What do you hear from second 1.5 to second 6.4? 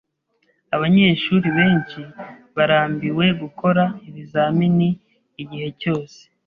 benshi barambiwe gukora ibizamini igihe cyose.